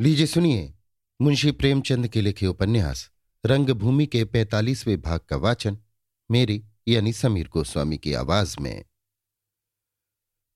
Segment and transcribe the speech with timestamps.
[0.00, 0.74] लीजिए सुनिए,
[1.22, 3.10] मुंशी प्रेमचंद के लिखे उपन्यास,
[3.46, 5.78] रंगभूमि के पैतालीसवें भाग का वाचन,
[6.30, 8.84] मेरी यानी समीर गोस्वामी की आवाज़ में।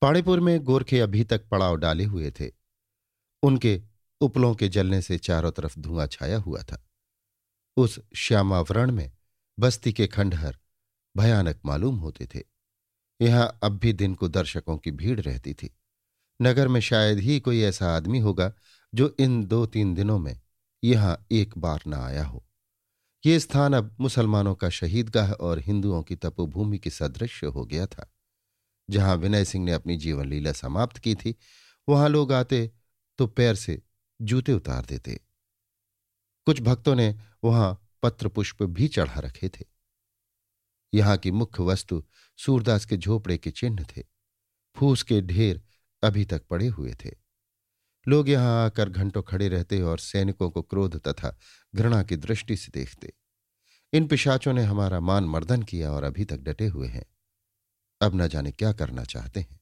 [0.01, 2.51] पाड़ेपुर में गोरखे अभी तक पड़ाव डाले हुए थे।
[3.43, 3.83] उनके
[4.21, 6.87] उपलों के जलने से चारों तरफ़ धुआँ छाया हुआ था।
[7.77, 9.13] उस श्यामावरण में
[9.59, 10.59] बस्ती के खंडहर
[11.17, 12.43] भयानक मालूम होते थे।
[13.21, 15.77] यहाँ अब भी दिन को दर्शकों की भीड़ रहती थी।
[16.43, 18.55] नगर में शायद ही कोई ऐसा आदमी होगा
[18.95, 20.41] जो इन दो तीन दिनों में
[20.85, 22.45] यहाँ एक बार न आया हो।
[23.27, 28.11] ये स्थान अब मुसलमानों का शहीदगाह और हिंदुओं की तपोभूमि की सदृश हो गया था।
[28.91, 31.35] जहाँ विनय सिंह ने अपनी जीवन लीला समाप्त की थी,
[31.89, 32.71] वहाँ लोग आते
[33.19, 33.83] तो पैर से
[34.23, 35.21] जूते उतार देते।
[36.47, 37.15] कुछ भक्तों ने
[37.45, 39.65] वहाँ पत्र पुष्प भी चढ़ा रखे थे।
[40.95, 42.03] यहाँ की मुख्य वस्तु
[42.37, 44.03] सूरदास के झोपड़े के चिन्ह थे।
[44.77, 45.63] फूस के ढेर
[46.03, 47.24] अभी तक पड़े हुए थे।
[48.09, 51.39] लोग यहाँ आकर घंटों खड़े रहते और सैनिकों को क्रोध तथा
[51.75, 53.13] घृणा की दृष्टि से देखते।
[53.93, 57.07] इन पिशाचों ने हमारा मान मर्दन किया और अभी तक डटे हुए हैं।
[58.01, 59.61] अब न जाने क्या करना चाहते हैं।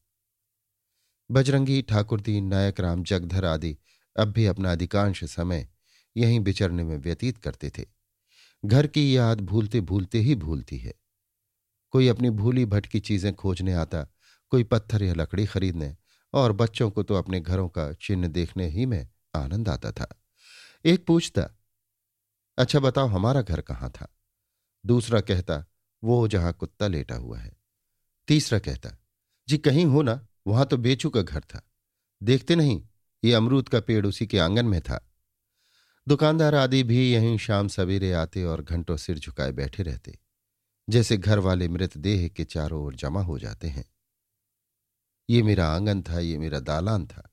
[1.30, 3.78] बजरंगी, ठाकुरदीन, नायक राम, जगधर आदि
[4.16, 5.68] अब भी अपना अधिकांश समय
[6.16, 7.84] यहीं बिचरने में व्यतीत करते थे।
[8.64, 10.94] घर की याद भूलते भूलते ही भूलती है।
[11.90, 14.02] कोई अपनी भूली भटकी चीज़ें खोजने आता,
[14.50, 15.96] कोई पत्थर या लकड़ी खरीदने
[16.34, 20.08] और बच्चों को तो अपने घरों का चिन्ह देखने ही में आनंद आता था।
[20.84, 21.48] एक पूछता
[22.58, 24.08] अच्छा बताओ, हमारा घर कहाँ था?
[24.86, 25.64] दूसरा कहता,
[26.02, 27.52] वो जहाँ कुत्ता लेटा हुआ है।
[28.28, 28.96] तीसरा कहता,
[29.48, 31.62] जी कहीं हो ना, वहाँ तो बेचू का घर था।
[32.22, 32.82] देखते नहीं,
[33.24, 35.08] ये अमरूद का पेड़ उसी के आँगन में था।
[36.08, 40.18] दुकानदार आदि भी यहीं शाम सवेरे आते और घंटों सिर झुकाए बैठे रहते,
[40.88, 43.91] जैसे घर वाले मृतदेह के चारों ओर जमा हो जाते हैं।
[45.32, 47.30] ये मेरा आँगन था, ये मेरा दालान था।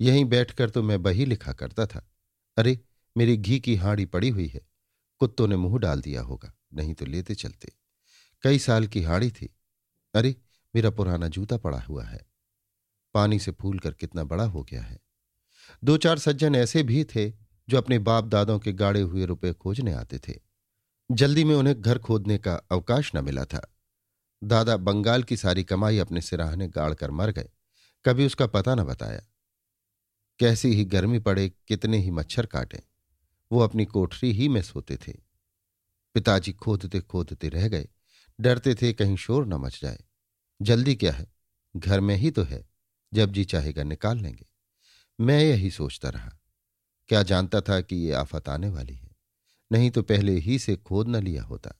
[0.00, 2.10] यहीं बैठकर तो मैं बही लिखा करता था।
[2.56, 2.80] अरे,
[3.16, 4.60] मेरी घी की हाड़ी पड़ी हुई है।
[5.18, 7.72] कुत्तों ने मुँह डाल दिया होगा, नहीं तो लेते चलते।
[8.42, 9.54] कई साल की हाड़ी थी।
[10.14, 10.36] अरे,
[10.74, 12.26] मेरा पुराना जूता पड़ा हुआ है।
[13.14, 14.98] पानी से फूल कर कितना बड़ा हो गया है।
[15.84, 17.30] दो चार सज्जन ऐसे भी थे,
[17.68, 20.40] जो अपने बाप दादों के गाड़े हुए रुपए खोजने आते थे।
[21.12, 23.77] जल्दी में उन्हें घर खोदने का अवकाश न मिला था।
[24.44, 27.48] दादा बंगाल की सारी कमाई अपने सिराहने गाड़ कर मर गए।
[28.04, 29.22] कभी उसका पता न बताया।
[30.38, 32.82] कैसी ही गर्मी पड़े, कितने ही मच्छर काटे।
[33.52, 35.12] वो अपनी कोठरी ही में सोते थे।
[36.14, 37.88] पिताजी खोदते खोदते रह गए।
[38.40, 39.98] डरते थे कहीं शोर न मच जाए।
[40.62, 41.32] जल्दी क्या है?
[41.76, 42.68] घर में ही तो है।
[43.14, 44.46] जब जी चाहेगा निकाल लेंगे।
[45.20, 46.38] मैं यही सोचता रहा।
[47.08, 49.16] क्या जानता था कि ये आफत आने वाली है?
[49.72, 51.72] नहीं तो पहले ही से खोद न लिया होता।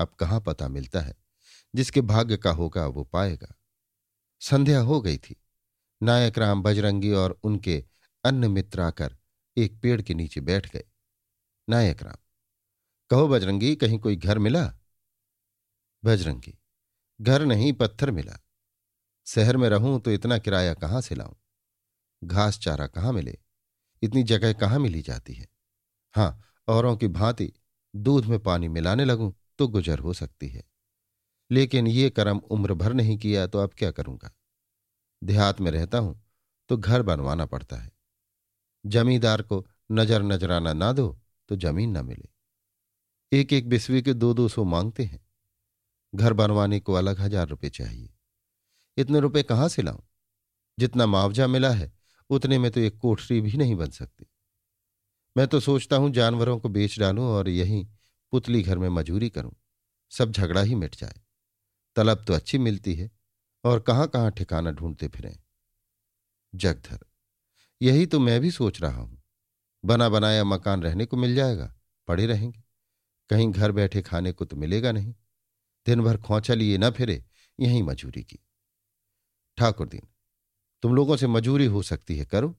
[0.00, 1.21] अब कहाँ पता मिलता है?
[1.74, 3.54] जिसके भाग्य का होगा वो पाएगा।
[4.40, 5.36] संध्या हो गई थी।
[6.02, 7.84] नायक राम बजरंगी और उनके
[8.24, 9.16] अन्य मित्र आकर
[9.56, 10.84] एक पेड़ के नीचे बैठ गए।
[11.68, 12.16] नायक राम,
[13.10, 14.72] कहो बजरंगी, कहीं कोई घर मिला?
[16.04, 16.58] बजरंगी,
[17.20, 18.38] घर नहीं, पत्थर मिला।
[19.26, 21.34] शहर में रहूँ तो इतना किराया कहाँ से लाऊं?
[22.24, 23.38] घास चारा कहाँ मिले?
[24.02, 25.46] इतनी जगह कहाँ मिली जाती है?
[26.14, 27.52] हाँ, औरों की भांति
[27.96, 30.71] दूध में पानी मिलाने लगूं तो गुजर हो सकती है।
[31.52, 34.30] लेकिन ये कर्म उम्र भर नहीं किया तो अब क्या करूँगा?
[35.24, 36.24] देहात में रहता हूँ
[36.68, 37.90] तो घर बनवाना पड़ता है।
[38.86, 44.34] जमींदार को नज़र नजराना ना दो तो ज़मीन ना मिले। एक एक बिस्वी के दो
[44.34, 45.20] दो सौ मांगते हैं।
[46.14, 48.14] घर बनवाने को अलग हज़ार रुपये चाहिए।
[48.96, 50.00] इतने रुपए कहाँ से लाऊं?
[50.78, 51.92] जितना मुआवजा मिला है,
[52.30, 54.26] उतने में तो एक कोठरी भी नहीं बन सकती।
[55.36, 57.86] मैं तो सोचता हूँ जानवरों को बेच डालूं और यहीं
[58.32, 59.52] पुतली घर में मजूरी करूँ।
[60.10, 61.20] सब झगड़ा ही मिट जाए।
[61.96, 63.10] तलब तो अच्छी मिलती है
[63.64, 65.36] और कहाँ कहाँ ठिकाना ढूंढते फिरें।
[66.54, 66.98] जगधर,
[67.80, 69.22] यही तो मैं भी सोच रहा हूँ।
[69.84, 71.74] बना बनाया मकान रहने को मिल जाएगा,
[72.08, 72.62] पड़े रहेंगे।
[73.30, 75.14] कहीं घर बैठे खाने को तो मिलेगा नहीं।
[75.86, 77.24] दिन भर खोचा लिए न फिरे,
[77.58, 78.38] यहीं मजूरी की।
[79.58, 80.08] ठाकुर दीन,
[80.82, 82.54] तुम लोगों से मजूरी हो सकती है, करो?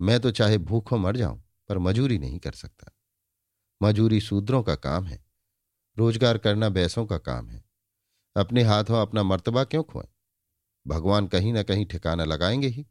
[0.00, 2.92] मैं तो चाहे भूखों मर जाऊँ, पर मजूरी नहीं कर सकता।
[3.80, 5.24] मजूरी सूद्रों का काम है,
[5.96, 7.64] रोज़गार करना बैसों का काम है।
[8.36, 10.06] अपने हाथों अपना मर्तबा क्यों खोएँ
[10.86, 12.86] भगवान कहीं ना कहीं ठिकाना लगाएँगे ही।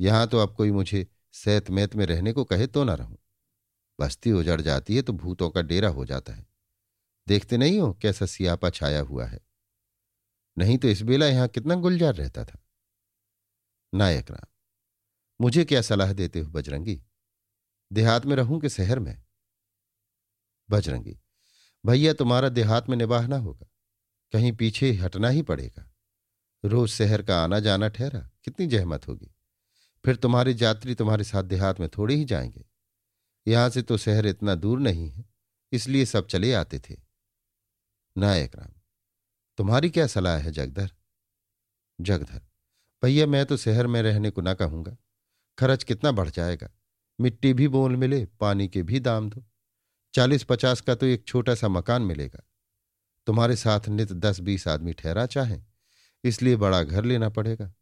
[0.00, 3.18] यहाँ तो अब कोई मुझे सैत मैत में रहने को कहे तो ना रहूँ।
[3.98, 6.46] बस्ती उजड़ जाती है तो भूतों का डेरा हो जाता है।
[7.28, 9.40] देखते नहीं हो कैसा सियापा छाया हुआ है?
[10.58, 12.58] नहीं तो इस बेला यहाँ कितना गुलजार रहता था।
[13.92, 14.46] नायक राम,
[15.40, 17.00] मुझे क्या सलाह देते हो बजरंगी?
[17.90, 19.22] देहात में रहूँ कि शहर में?
[20.70, 21.18] बजरंगी,
[21.84, 23.66] भैया तुम्हारा देहात में निभाना होगा।
[24.34, 25.90] कहीं पीछे हटना ही पड़ेगा।
[26.64, 29.30] रोज शहर का आना जाना ठहरा, कितनी जहमत होगी।
[30.04, 32.64] फिर तुम्हारे यात्री तुम्हारे साथ देहात में थोड़े ही जाएँगे।
[33.46, 35.24] यहाँ से तो शहर इतना दूर नहीं है,
[35.72, 36.96] इसलिए सब चले आते थे।
[38.16, 38.72] नायक राम,
[39.58, 40.90] तुम्हारी क्या सलाह है जगधर?
[42.00, 42.40] जगधर,
[43.02, 44.96] भैया मैं तो शहर में रहने को ना कहूँगा।
[45.58, 46.70] खर्च कितना बढ़ जाएगा?
[47.20, 49.44] मिट्टी भी बोल मिले, पानी के भी दाम दो।
[50.14, 52.42] चालीस पचास का तो एक छोटा सा मकान मिलेगा।
[53.26, 55.64] तुम्हारे साथ नित दस बीस आदमी ठहरा चाहें,
[56.24, 57.72] इसलिए बड़ा घर लेना पड़ेगा।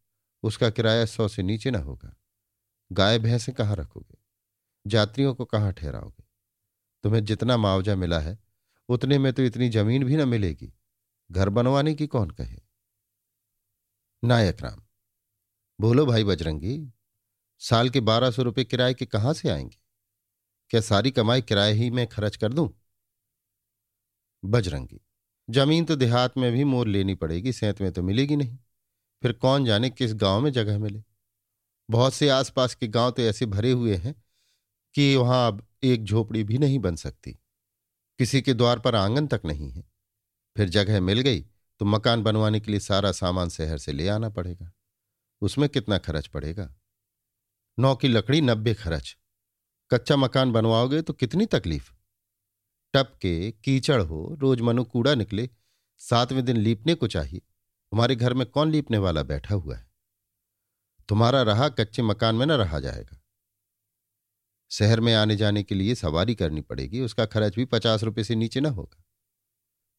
[0.43, 2.15] उसका किराया सौ से नीचे ना होगा।
[2.91, 4.17] गाय भैंसे कहाँ रखोगे?
[4.85, 6.23] यात्रियों को कहाँ ठहराओगे?
[7.03, 8.39] तुम्हें जितना मुआवजा मिला है,
[8.89, 10.73] उतने में तो इतनी ज़मीन भी न मिलेगी।
[11.31, 12.57] घर बनवाने की कौन कहे?
[14.23, 14.81] नायक राम,
[15.79, 16.93] बोलो भाई बजरंगी,
[17.61, 19.77] साल के बारह सौ रुपये किराए के कहाँ से आएँगे?
[20.69, 22.69] क्या सारी कमाई किराए ही मैं खर्च कर दूँ?
[24.43, 25.01] बजरंगी
[25.49, 28.57] ज़मीन तो देहात में भी मोर लेनी पड़ेगी, सेंत में तो मिलेगी नहीं।
[29.23, 31.03] फिर कौन जाने किस गाँव में जगह मिले?
[31.89, 34.23] बहुत से आसपास के गाँव तो ऐसे भरे हुए हैं
[34.95, 37.31] कि वहाँ अब एक झोपड़ी भी नहीं बन सकती।
[38.19, 39.83] किसी के द्वार पर आँगन तक नहीं है।
[40.57, 41.41] फिर जगह मिल गई
[41.79, 44.71] तो मकान बनवाने के लिए सारा सामान शहर से ले आना पड़ेगा।
[45.41, 46.75] उसमें कितना खर्च पड़ेगा?
[47.79, 49.17] नौ की लकड़ी, नब्बे खर्च।
[49.91, 51.91] कच्चा मकान बनवाओगे तो कितनी तकलीफ़?
[52.93, 55.49] टपके कीचड़ हो, रोज मनु कूड़ा निकले,
[55.97, 57.39] सातवें दिन लीपने को चाहिए।
[57.91, 59.91] तुम्हारे घर में कौन लीपने वाला बैठा हुआ है?
[61.09, 63.21] तुम्हारा रहा कच्चे मकान में न रहा जाएगा।
[64.71, 68.35] शहर में आने जाने के लिए सवारी करनी पड़ेगी, उसका खर्च भी पचास रुपए से
[68.35, 69.03] नीचे न होगा।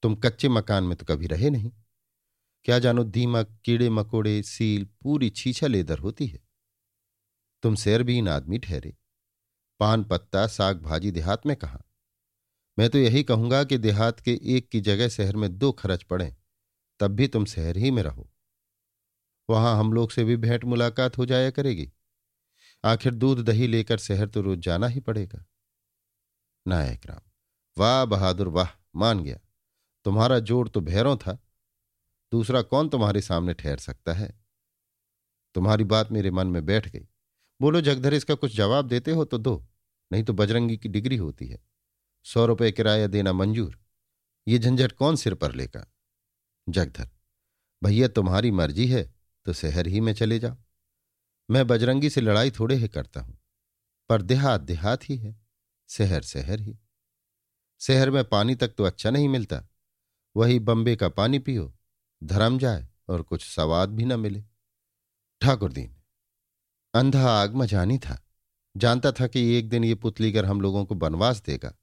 [0.02, 1.72] तुम कच्चे मकान में तो कभी रहे नहीं।
[2.64, 6.40] क्या जानो दीमक, कीड़े मकोड़े, सील, पूरी छीछा लेदर होती है।
[7.62, 8.96] तुम शेरबीन आदमी ठहरे।
[9.80, 11.82] पान, पत्ता, साग, भाजी देहात में कहा?
[12.78, 16.36] मैं तो यही कहूँगा कि देहात के एक की जगह शहर में दो खर्च पड़े,
[17.00, 18.30] तब भी तुम शहर ही में रहो।
[19.50, 21.92] वहाँ हम लोग से भी भेंट मुलाकात हो जाया करेगी।
[22.84, 25.44] आखिर दूध दही लेकर शहर तो रोज जाना ही पड़ेगा।
[26.68, 27.20] नायक राम,
[27.78, 29.38] वाह बहादुर वाह, मान गया।
[30.04, 31.38] तुम्हारा जोड़ तो भैरों था।
[32.32, 34.40] दूसरा कौन तुम्हारे सामने ठहर सकता है?
[35.54, 37.08] तुम्हारी बात मेरे मन में बैठ गई।
[37.60, 39.66] बोलो, जगधर इसका कुछ जवाब देते हो तो दो,
[40.12, 41.73] नहीं तो बजरंगी की डिग्री होती है।
[42.26, 43.78] सौ रुपये किराया देना मंजूर।
[44.46, 45.86] ये झंझट कौन सिर पर लेगा?
[46.66, 47.08] जगधर,
[47.82, 49.02] भैया तुम्हारी मर्ज़ी है
[49.46, 50.56] तो शहर ही में चले जाओ।
[51.48, 53.38] मैं बजरंगी से लड़ाई थोड़े ही करता हूँ,
[54.10, 55.36] पर देहात देहात ही है,
[55.90, 56.78] शहर शहर ही।
[57.80, 59.62] शहर में पानी तक तो अच्छा नहीं मिलता,
[60.36, 61.72] वही बम्बे का पानी पियो,
[62.22, 64.42] धर्म जाए और कुछ सवाद भी न मिले।
[65.40, 65.94] ठाकुर दीन,
[66.94, 68.20] अंधा आग मजानी था,
[68.74, 71.74] जानता था कि एक दिन ये पुतलीगर हम लोगों को बनवास देगा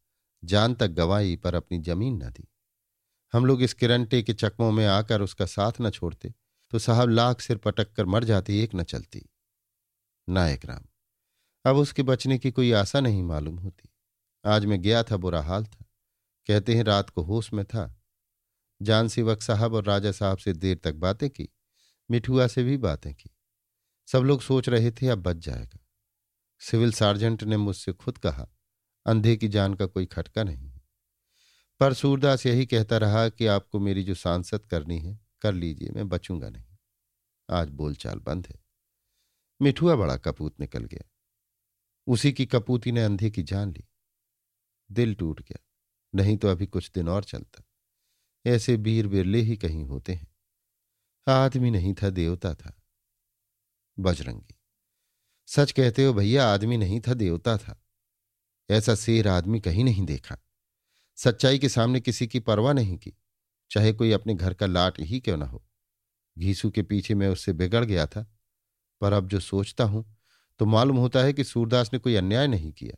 [0.44, 2.48] जान तक गवाई पर अपनी ज़मीन न दी।
[3.34, 6.34] हम लोग इस किरंटे के चकमों में आकर उसका साथ न छोड़ते
[6.72, 9.30] तो साहब लाख सिर पटक कर मर जाती, एक न चलती।
[10.28, 10.86] नायक राम,
[11.66, 13.90] अब उसके बचने की कोई आशा नहीं मालूम होती।
[14.46, 15.86] आज मैं गया था, बुरा हाल था।
[16.48, 17.84] कहते हैं रात को होश में था।
[18.82, 21.50] जान सिवक साहब और राजा साहब से देर तक बातें की,
[22.10, 23.30] मिठुआ से भी बातें की।
[24.08, 25.80] सब लोग सोच रहे थे, अब बच जाएगा।
[26.62, 28.48] सिविल सार्जेंट ने मुझसे खुद कहा
[29.06, 30.81] अंधे की जान का कोई खटका नहीं है।
[31.80, 36.09] पर सूरदास यही कहता रहा कि आपको मेरी जो सांसद करनी है, कर लीजिए, मैं
[36.09, 36.77] बचूँगा नहीं।
[37.50, 38.65] आज बोलचाल बंद है।
[39.62, 41.09] मिठुआ बड़ा कपूत निकल गया।
[42.07, 43.83] उसी की कपूती ने अंधे की जान ली।
[44.92, 45.66] दिल टूट गया।
[46.16, 47.64] नहीं तो अभी कुछ दिन और चलता।
[48.45, 50.35] ऐसे बीर बिरले ही कहीं होते हैं।
[51.28, 52.83] आदमी नहीं था, देवता था।
[53.99, 54.56] बजरंगी।
[55.47, 57.81] सच कहते हो भैया, आदमी नहीं था, देवता था।
[58.71, 60.37] ऐसा शेर आदमी कहीं नहीं देखा।
[61.18, 63.13] सच्चाई के सामने किसी की परवाह नहीं की,
[63.71, 65.63] चाहे कोई अपने घर का लाट ही क्यों ना हो।
[66.37, 68.25] घीसू के पीछे मैं उससे बिगड़ गया था,
[69.01, 70.06] पर अब जो सोचता हूँ
[70.59, 72.97] तो मालूम होता है कि सूरदास ने कोई अन्याय नहीं किया।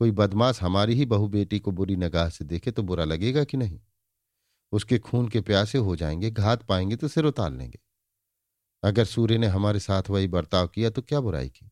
[0.00, 3.56] कोई बदमाश हमारी ही बहु बेटी को बुरी नगाह से देखे तो बुरा लगेगा कि
[3.56, 3.80] नहीं?
[4.72, 7.78] उसके खून के प्यासे हो जाएँगे, घात पाएँगे तो सिर उतार लेंगे।
[8.82, 11.70] अगर सूर्य ने हमारे साथ वही बर्ताव किया तो क्या बुराई की?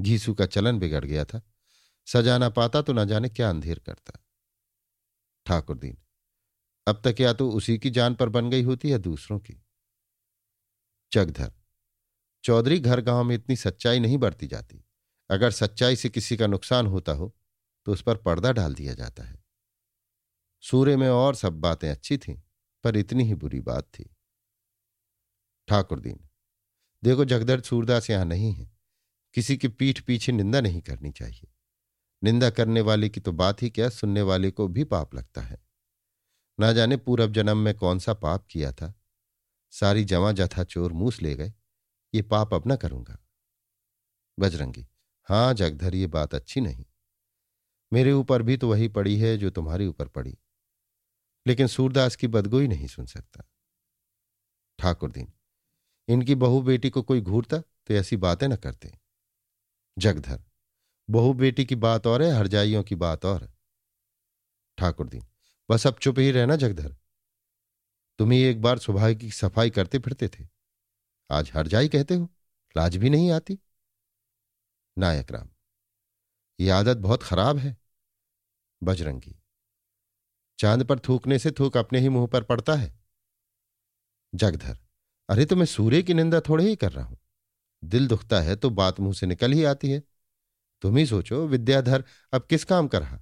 [0.00, 1.42] घीसू का चलन बिगड़ गया था।
[2.06, 4.18] सजा ना पाता तो न जाने क्या अंधेर करता।
[5.46, 5.96] ठाकुर दीन,
[6.86, 9.62] अब तक या तो उसी की जान पर बन गई होती या दूसरों की।
[11.12, 11.52] जगधर,
[12.44, 14.82] चौधरी घर गाँव में इतनी सच्चाई नहीं बरती जाती।
[15.30, 17.34] अगर सच्चाई से किसी का नुकसान होता हो
[17.86, 19.44] तो उस पर पर्दा डाल दिया जाता है।
[20.64, 22.36] सूर्य में और सब बातें अच्छी थीं,
[22.84, 24.04] पर इतनी ही बुरी बात थी।
[25.68, 26.18] ठाकुर दीन,
[27.02, 28.70] देखो जगदर सूरदास यहाँ नहीं है।
[29.34, 31.52] किसी की पीठ पीछे निंदा नहीं करनी चाहिए।
[32.22, 35.64] निंदा करने वाले की तो बात ही क्या, सुनने वाले को भी पाप लगता है।
[36.60, 38.94] ना जाने पूर्व जन्म में कौन सा पाप किया था।
[39.70, 41.52] सारी जमा जथा चोर मूस ले गए।
[42.14, 43.18] ये पाप अब न करूँगा।
[44.38, 44.86] बजरंगी
[45.28, 46.84] हाँ जगधर ये बात अच्छी नहीं।
[47.92, 50.36] मेरे ऊपर भी तो वही पड़ी है जो तुम्हारे ऊपर पड़ी।
[51.46, 53.44] लेकिन सूरदास की बदगोई नहीं सुन सकता।
[54.78, 55.32] ठाकुर दीन,
[56.08, 58.92] इनकी बहू बेटी को कोई घूरता तो ऐसी बातें न करते।
[59.98, 60.42] जगधर
[61.08, 63.48] बहू बेटी की बात और है, हरजाइयों की बात और
[64.78, 65.22] ठाकुर दीन,
[65.68, 66.94] बस अब चुप ही रहना जगधर।
[68.18, 70.46] तुम ही एक बार सुबह की सफ़ाई करते फिरते थे।
[71.30, 72.28] आज हरजाई कहते हो,
[72.76, 73.58] लाज भी नहीं आती?
[74.96, 75.48] नायक राम,
[76.58, 77.76] ये आदत बहुत खराब है।
[78.82, 79.34] बजरंगी,
[80.58, 82.94] चाँद पर थूकने से थूक अपने ही मुँह पर पड़ता है।
[84.32, 84.78] जगधर,
[85.28, 87.18] अरे तो मैं सूर्य की निंदा थोड़े ही कर रहा हूँ।
[87.82, 90.02] दिल दुखता है तो बात मुँह से निकल ही आती है।
[90.82, 93.20] तुम ही सोचो, विद्याधर, अब किस काम कर रहा?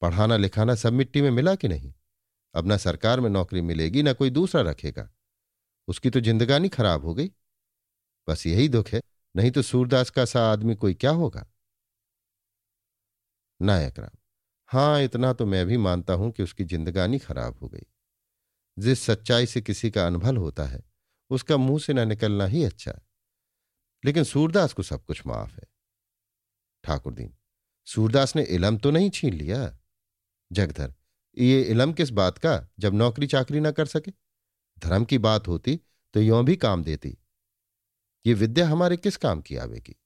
[0.00, 1.94] पढ़ाना लिखाना सब मिट्टी में मिला कि नहीं?
[2.54, 5.10] अब ना सरकार में नौकरी मिलेगी, ना कोई दूसरा रखेगा।
[5.88, 7.30] उसकी तो जिंदगानी खराब हो गई।
[8.28, 9.02] बस यही दुख है,
[9.36, 11.46] नहीं तो सूरदास का सा आदमी कोई क्या होगा?
[13.62, 14.18] नायक राम,
[14.68, 17.86] हाँ, इतना तो मैं भी मानता हूँ कि उसकी जिंदगानी खराब हो गई।
[18.78, 20.82] जिस सच्चाई से किसी का अनभल होता है,
[21.30, 23.14] उसका मुँह से ना निकलना ही अच्छा। है
[24.04, 25.73] लेकिन सूरदास को सब कुछ माफ़ है।
[26.84, 27.34] ठाकुर दीन।
[27.86, 29.78] सूरदास ने इलम तो नहीं छीन लिया?
[30.52, 30.94] जगधर,
[31.38, 34.12] ये इलम किस बात का, जब नौकरी चाकरी ना कर सके?
[34.78, 35.80] धर्म की बात होती
[36.14, 37.16] तो यों भी काम देती।
[38.26, 39.96] ये विद्या हमारे किस काम की आवेगी?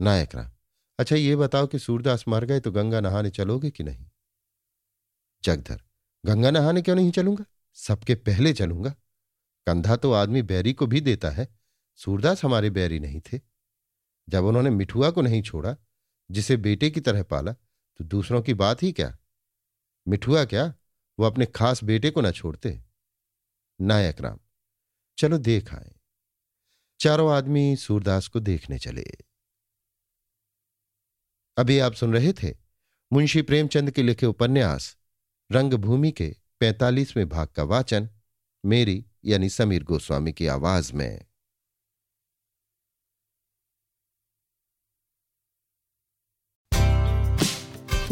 [0.00, 0.50] नायक राम
[0.98, 4.06] अच्छा ये बताओ कि सूरदास मर गए तो गंगा नहाने चलोगे कि नहीं?
[5.44, 5.80] जगधर,
[6.26, 7.44] गंगा नहाने क्यों नहीं चलूँगा?
[7.74, 8.90] सबके पहले चलूँगा।
[9.66, 11.48] कंधा तो आदमी बैरी को भी देता है।
[11.96, 13.40] सूरदास हमारे बैरी नहीं थे।
[14.30, 15.76] जब उन्होंने मिठुआ को नहीं छोड़ा,
[16.30, 17.52] जिसे बेटे की तरह पाला
[17.98, 19.18] तो दूसरों की बात ही क्या?
[20.08, 20.74] मिठुआ क्या?
[21.18, 22.82] वो अपने खास बेटे को न छोड़ते।
[23.80, 24.38] नायक राम
[25.18, 25.92] चलो देख आए।
[27.00, 29.06] चारों आदमी सूरदास को देखने चले।
[31.56, 32.56] अभी आप सुन रहे थे
[33.12, 34.96] मुंशी प्रेमचंद के लिखे उपन्यास,
[35.52, 38.10] रंगभूमि के पैंतालीसवें भाग का वाचन,
[38.66, 41.29] मेरी यानी समीर गोस्वामी की आवाज़ में।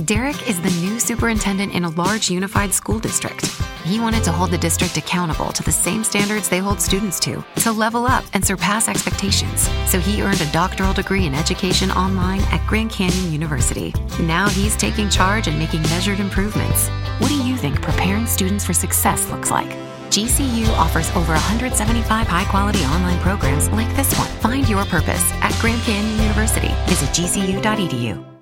[0.04, 3.46] Derek is the new superintendent in a large unified school district.
[3.82, 7.44] He wanted to hold the district accountable to the same standards they hold students to,
[7.56, 9.68] to level up and surpass expectations.
[9.90, 13.92] So he earned a doctoral degree in education online at Grand Canyon University.
[14.20, 16.88] Now he's taking charge and making measured improvements.
[17.18, 19.70] What do you think preparing students for success looks like?
[20.10, 24.28] GCU offers over 175 high quality online programs like this one.
[24.40, 26.72] Find your purpose at Grand Canyon University.
[26.86, 28.37] Visit gcu.edu.